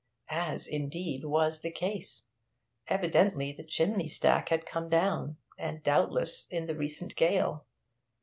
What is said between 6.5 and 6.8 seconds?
the